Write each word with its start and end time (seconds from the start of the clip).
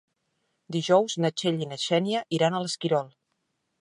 Dijous 0.75 1.17
na 1.25 1.31
Txell 1.41 1.61
i 1.65 1.69
na 1.73 1.79
Xènia 1.83 2.25
iran 2.39 2.57
a 2.57 2.63
l'Esquirol. 2.65 3.13